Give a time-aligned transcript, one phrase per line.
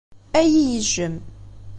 [0.39, 1.15] Ad iyi-yejjem.